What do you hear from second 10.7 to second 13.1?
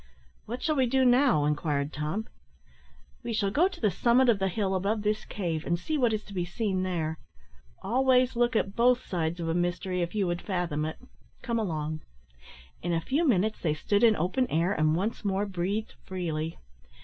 it; come along." In a